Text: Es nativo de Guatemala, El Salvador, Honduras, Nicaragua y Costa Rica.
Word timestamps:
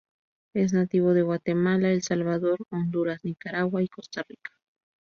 Es 0.55 0.73
nativo 0.73 1.13
de 1.13 1.21
Guatemala, 1.21 1.91
El 1.91 2.01
Salvador, 2.01 2.57
Honduras, 2.71 3.23
Nicaragua 3.23 3.83
y 3.83 3.87
Costa 3.87 4.23
Rica. 4.27 4.49